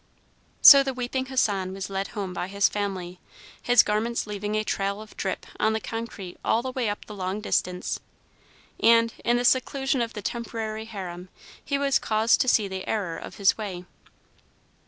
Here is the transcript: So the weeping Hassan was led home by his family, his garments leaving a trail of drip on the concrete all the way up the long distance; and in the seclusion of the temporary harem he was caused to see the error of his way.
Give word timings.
So 0.63 0.81
the 0.81 0.95
weeping 0.95 1.27
Hassan 1.27 1.73
was 1.73 1.87
led 1.87 2.07
home 2.17 2.33
by 2.33 2.47
his 2.47 2.67
family, 2.67 3.19
his 3.61 3.83
garments 3.83 4.25
leaving 4.25 4.55
a 4.55 4.63
trail 4.63 4.99
of 4.99 5.15
drip 5.15 5.45
on 5.59 5.73
the 5.73 5.79
concrete 5.79 6.39
all 6.43 6.63
the 6.63 6.71
way 6.71 6.89
up 6.89 7.05
the 7.05 7.13
long 7.13 7.39
distance; 7.39 7.99
and 8.79 9.13
in 9.23 9.37
the 9.37 9.45
seclusion 9.45 10.01
of 10.01 10.13
the 10.13 10.23
temporary 10.23 10.85
harem 10.85 11.29
he 11.63 11.77
was 11.77 11.99
caused 11.99 12.41
to 12.41 12.47
see 12.47 12.67
the 12.67 12.87
error 12.87 13.15
of 13.15 13.35
his 13.35 13.59
way. 13.59 13.85